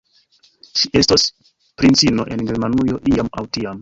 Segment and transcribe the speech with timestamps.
[0.79, 1.27] Ŝi estos
[1.81, 3.69] princino en Germanujo, iam aŭ tiam.